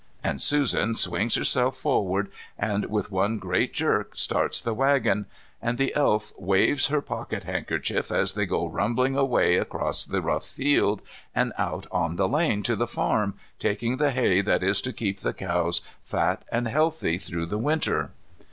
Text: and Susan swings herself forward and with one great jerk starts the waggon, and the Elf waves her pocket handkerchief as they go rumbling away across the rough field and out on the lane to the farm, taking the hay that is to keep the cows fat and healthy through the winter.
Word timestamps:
and 0.23 0.41
Susan 0.41 0.95
swings 0.95 1.35
herself 1.35 1.77
forward 1.77 2.31
and 2.57 2.85
with 2.85 3.11
one 3.11 3.37
great 3.37 3.71
jerk 3.71 4.17
starts 4.17 4.59
the 4.59 4.73
waggon, 4.73 5.27
and 5.61 5.77
the 5.77 5.93
Elf 5.95 6.33
waves 6.39 6.87
her 6.87 7.01
pocket 7.03 7.43
handkerchief 7.43 8.11
as 8.11 8.33
they 8.33 8.47
go 8.47 8.65
rumbling 8.65 9.15
away 9.15 9.57
across 9.57 10.03
the 10.03 10.23
rough 10.23 10.47
field 10.47 11.03
and 11.35 11.53
out 11.55 11.85
on 11.91 12.15
the 12.15 12.27
lane 12.27 12.63
to 12.63 12.75
the 12.75 12.87
farm, 12.87 13.35
taking 13.59 13.97
the 13.97 14.09
hay 14.09 14.41
that 14.41 14.63
is 14.63 14.81
to 14.81 14.91
keep 14.91 15.19
the 15.19 15.33
cows 15.33 15.81
fat 16.03 16.41
and 16.51 16.67
healthy 16.67 17.19
through 17.19 17.45
the 17.45 17.59
winter. 17.59 18.09